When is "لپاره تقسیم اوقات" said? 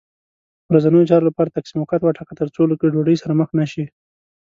1.29-2.01